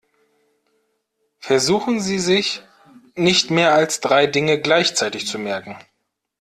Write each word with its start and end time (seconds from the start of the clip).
Versuchen 1.37 1.99
Sie 1.99 2.17
sich 2.17 2.63
nicht 3.13 3.51
mehr 3.51 3.75
als 3.75 3.99
drei 3.99 4.25
Dinge 4.25 4.59
gleichzeitig 4.59 5.27
zu 5.27 5.37
merken. 5.37 5.77